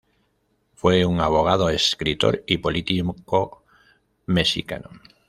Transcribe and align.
Fue 0.73 1.05
un 1.05 1.19
abogado, 1.21 1.69
escritor 1.69 2.43
y 2.47 2.57
político 2.57 3.63
mexicano. 4.25 4.89